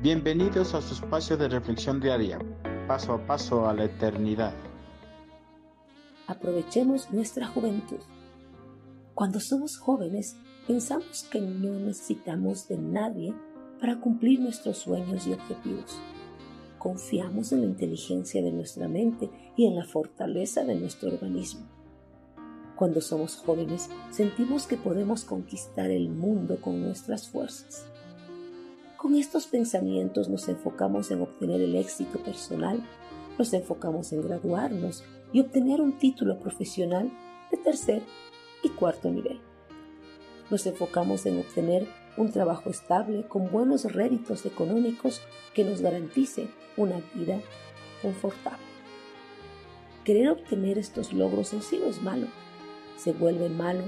[0.00, 2.38] Bienvenidos a su espacio de reflexión diaria,
[2.86, 4.54] paso a paso a la eternidad.
[6.28, 7.98] Aprovechemos nuestra juventud.
[9.14, 10.36] Cuando somos jóvenes,
[10.68, 13.34] pensamos que no necesitamos de nadie
[13.80, 15.98] para cumplir nuestros sueños y objetivos.
[16.78, 21.66] Confiamos en la inteligencia de nuestra mente y en la fortaleza de nuestro organismo.
[22.76, 27.90] Cuando somos jóvenes, sentimos que podemos conquistar el mundo con nuestras fuerzas.
[28.98, 32.82] Con estos pensamientos nos enfocamos en obtener el éxito personal,
[33.38, 37.08] nos enfocamos en graduarnos y obtener un título profesional
[37.52, 38.02] de tercer
[38.60, 39.38] y cuarto nivel.
[40.50, 45.22] Nos enfocamos en obtener un trabajo estable con buenos réditos económicos
[45.54, 47.40] que nos garantice una vida
[48.02, 48.66] confortable.
[50.02, 52.26] Querer obtener estos logros en sí no es malo.
[52.96, 53.84] Se vuelve malo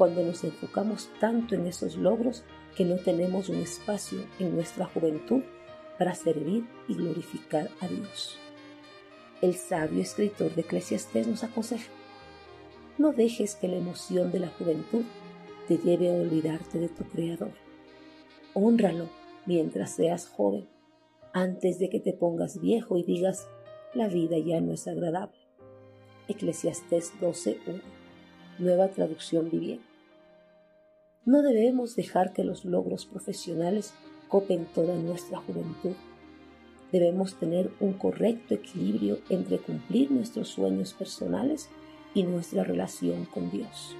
[0.00, 2.42] cuando nos enfocamos tanto en esos logros
[2.74, 5.42] que no tenemos un espacio en nuestra juventud
[5.98, 8.38] para servir y glorificar a Dios.
[9.42, 11.92] El sabio escritor de Eclesiastés nos aconseja,
[12.96, 15.02] no dejes que la emoción de la juventud
[15.68, 17.52] te lleve a olvidarte de tu Creador.
[18.54, 19.06] Honralo
[19.44, 20.66] mientras seas joven,
[21.34, 23.50] antes de que te pongas viejo y digas,
[23.92, 25.36] la vida ya no es agradable.
[26.26, 27.82] Eclesiastés 12.1,
[28.60, 29.89] nueva traducción viviente.
[31.26, 33.92] No debemos dejar que los logros profesionales
[34.28, 35.94] copen toda nuestra juventud.
[36.92, 41.68] Debemos tener un correcto equilibrio entre cumplir nuestros sueños personales
[42.14, 43.94] y nuestra relación con Dios.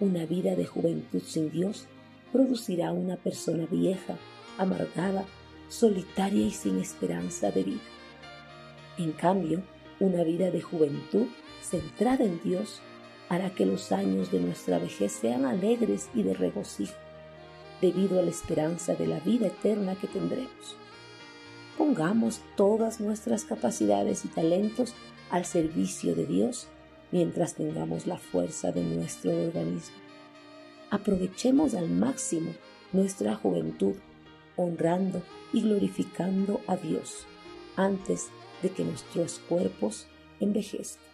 [0.00, 1.86] Una vida de juventud sin Dios
[2.32, 4.16] producirá una persona vieja,
[4.56, 5.26] amargada,
[5.68, 7.82] solitaria y sin esperanza de vida.
[8.96, 9.62] En cambio,
[10.00, 11.26] una vida de juventud
[11.62, 12.80] centrada en Dios
[13.28, 16.94] hará que los años de nuestra vejez sean alegres y de regocijo,
[17.80, 20.76] debido a la esperanza de la vida eterna que tendremos.
[21.76, 24.94] Pongamos todas nuestras capacidades y talentos
[25.30, 26.68] al servicio de Dios
[27.10, 29.96] mientras tengamos la fuerza de nuestro organismo.
[30.90, 32.52] Aprovechemos al máximo
[32.92, 33.96] nuestra juventud,
[34.56, 35.22] honrando
[35.52, 37.26] y glorificando a Dios
[37.76, 38.28] antes
[38.62, 40.06] de que nuestros cuerpos
[40.40, 41.13] envejezcan.